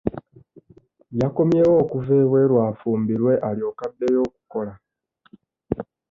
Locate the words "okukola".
4.27-4.73